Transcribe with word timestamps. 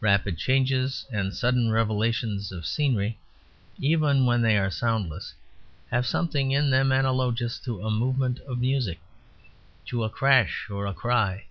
Rapid 0.00 0.38
changes 0.38 1.04
and 1.12 1.34
sudden 1.34 1.70
revelations 1.70 2.50
of 2.50 2.64
scenery, 2.64 3.18
even 3.78 4.24
when 4.24 4.40
they 4.40 4.56
are 4.56 4.70
soundless, 4.70 5.34
have 5.90 6.06
something 6.06 6.50
in 6.50 6.70
them 6.70 6.90
analogous 6.90 7.58
to 7.58 7.86
a 7.86 7.90
movement 7.90 8.40
of 8.48 8.58
music, 8.58 9.00
to 9.84 10.02
a 10.02 10.08
crash 10.08 10.70
or 10.70 10.86
a 10.86 10.94
cry. 10.94 11.44